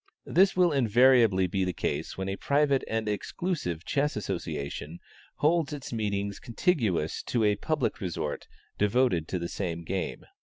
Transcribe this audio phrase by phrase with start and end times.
[0.25, 4.97] This will invariably be the case when a private and exclusive chess association
[5.35, 8.47] holds its meetings contiguous to a public resort
[8.79, 10.25] devoted to the same game.